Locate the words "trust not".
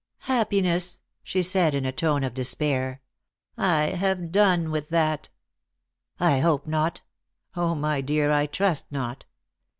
8.47-9.25